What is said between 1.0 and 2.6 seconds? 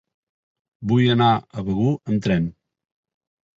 anar a Begur amb tren.